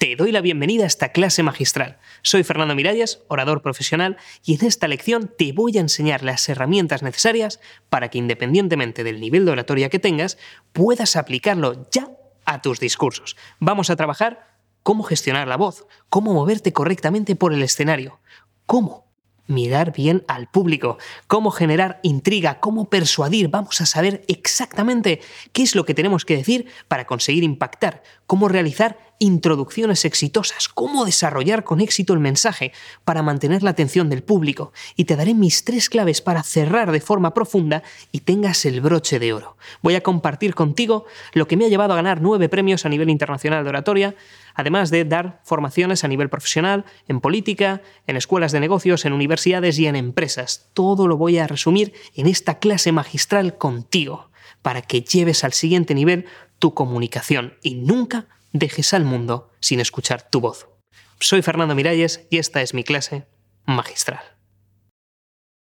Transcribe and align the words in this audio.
Te 0.00 0.16
doy 0.16 0.32
la 0.32 0.40
bienvenida 0.40 0.84
a 0.84 0.86
esta 0.86 1.10
clase 1.12 1.42
magistral. 1.42 1.98
Soy 2.22 2.42
Fernando 2.42 2.74
Miralles, 2.74 3.20
orador 3.28 3.60
profesional, 3.60 4.16
y 4.42 4.54
en 4.54 4.64
esta 4.64 4.88
lección 4.88 5.30
te 5.36 5.52
voy 5.52 5.76
a 5.76 5.82
enseñar 5.82 6.22
las 6.22 6.48
herramientas 6.48 7.02
necesarias 7.02 7.60
para 7.90 8.08
que 8.08 8.16
independientemente 8.16 9.04
del 9.04 9.20
nivel 9.20 9.44
de 9.44 9.50
oratoria 9.50 9.90
que 9.90 9.98
tengas, 9.98 10.38
puedas 10.72 11.16
aplicarlo 11.16 11.86
ya 11.90 12.08
a 12.46 12.62
tus 12.62 12.80
discursos. 12.80 13.36
Vamos 13.58 13.90
a 13.90 13.96
trabajar 13.96 14.56
cómo 14.82 15.02
gestionar 15.02 15.46
la 15.46 15.58
voz, 15.58 15.86
cómo 16.08 16.32
moverte 16.32 16.72
correctamente 16.72 17.36
por 17.36 17.52
el 17.52 17.62
escenario, 17.62 18.20
cómo 18.64 19.04
mirar 19.48 19.92
bien 19.92 20.24
al 20.28 20.48
público, 20.48 20.96
cómo 21.26 21.50
generar 21.50 22.00
intriga, 22.02 22.58
cómo 22.60 22.88
persuadir. 22.88 23.48
Vamos 23.48 23.82
a 23.82 23.86
saber 23.86 24.24
exactamente 24.28 25.20
qué 25.52 25.62
es 25.62 25.74
lo 25.74 25.84
que 25.84 25.92
tenemos 25.92 26.24
que 26.24 26.38
decir 26.38 26.68
para 26.88 27.06
conseguir 27.06 27.44
impactar, 27.44 28.02
cómo 28.26 28.48
realizar 28.48 29.09
introducciones 29.20 30.04
exitosas, 30.04 30.68
cómo 30.68 31.04
desarrollar 31.04 31.62
con 31.62 31.80
éxito 31.80 32.14
el 32.14 32.20
mensaje 32.20 32.72
para 33.04 33.22
mantener 33.22 33.62
la 33.62 33.70
atención 33.70 34.08
del 34.08 34.22
público. 34.22 34.72
Y 34.96 35.04
te 35.04 35.14
daré 35.14 35.34
mis 35.34 35.62
tres 35.64 35.88
claves 35.88 36.20
para 36.22 36.42
cerrar 36.42 36.90
de 36.90 37.00
forma 37.00 37.34
profunda 37.34 37.84
y 38.10 38.20
tengas 38.20 38.64
el 38.64 38.80
broche 38.80 39.18
de 39.18 39.32
oro. 39.32 39.56
Voy 39.82 39.94
a 39.94 40.02
compartir 40.02 40.54
contigo 40.54 41.04
lo 41.34 41.46
que 41.46 41.56
me 41.56 41.66
ha 41.66 41.68
llevado 41.68 41.92
a 41.92 41.96
ganar 41.96 42.22
nueve 42.22 42.48
premios 42.48 42.86
a 42.86 42.88
nivel 42.88 43.10
internacional 43.10 43.62
de 43.62 43.68
oratoria, 43.68 44.16
además 44.54 44.90
de 44.90 45.04
dar 45.04 45.40
formaciones 45.44 46.02
a 46.02 46.08
nivel 46.08 46.30
profesional, 46.30 46.86
en 47.06 47.20
política, 47.20 47.82
en 48.06 48.16
escuelas 48.16 48.52
de 48.52 48.60
negocios, 48.60 49.04
en 49.04 49.12
universidades 49.12 49.78
y 49.78 49.86
en 49.86 49.96
empresas. 49.96 50.70
Todo 50.72 51.06
lo 51.06 51.18
voy 51.18 51.38
a 51.38 51.46
resumir 51.46 51.92
en 52.14 52.26
esta 52.26 52.58
clase 52.58 52.90
magistral 52.90 53.58
contigo, 53.58 54.30
para 54.62 54.80
que 54.82 55.02
lleves 55.02 55.44
al 55.44 55.52
siguiente 55.52 55.94
nivel 55.94 56.24
tu 56.58 56.74
comunicación 56.74 57.54
y 57.62 57.74
nunca 57.74 58.26
dejes 58.52 58.94
al 58.94 59.04
mundo 59.04 59.50
sin 59.60 59.80
escuchar 59.80 60.28
tu 60.28 60.40
voz. 60.40 60.68
Soy 61.20 61.42
Fernando 61.42 61.74
Miralles 61.74 62.26
y 62.30 62.38
esta 62.38 62.62
es 62.62 62.74
mi 62.74 62.84
clase 62.84 63.26
magistral. 63.66 64.39